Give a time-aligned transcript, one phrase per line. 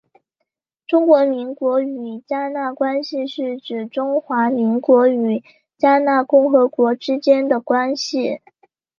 [0.87, 5.43] 中华民国与迦纳关系是指中华民国与
[5.77, 8.39] 迦纳共和国之间的关系。